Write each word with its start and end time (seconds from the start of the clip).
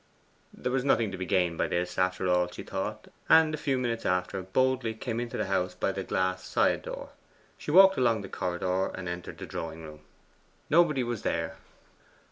There 0.51 0.71
was 0.71 0.83
nothing 0.83 1.11
gained 1.11 1.59
by 1.59 1.67
this, 1.67 1.99
after 1.99 2.27
all, 2.27 2.49
she 2.51 2.63
thought; 2.63 3.09
and 3.29 3.53
a 3.53 3.55
few 3.57 3.77
minutes 3.77 4.03
after 4.03 4.41
boldly 4.41 4.95
came 4.95 5.19
into 5.19 5.37
the 5.37 5.45
house 5.45 5.75
by 5.75 5.91
the 5.91 6.03
glass 6.03 6.43
side 6.43 6.81
door. 6.81 7.09
She 7.55 7.69
walked 7.69 7.97
along 7.99 8.21
the 8.23 8.27
corridor, 8.27 8.87
and 8.95 9.07
entered 9.07 9.37
the 9.37 9.45
drawing 9.45 9.83
room. 9.83 9.99
Nobody 10.71 11.03
was 11.03 11.21
there. 11.21 11.57